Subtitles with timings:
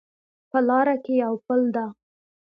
[0.49, 1.85] په لاره کې یو پل ده